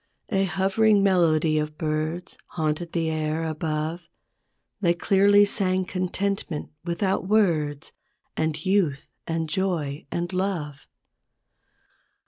[0.29, 0.49] IN THE WILLOW SHADE.
[0.49, 4.09] I A hovering melody of birds Haunted the air above;
[4.79, 7.91] They clearly sang contentment without words,
[8.35, 10.87] And youth and joy and love.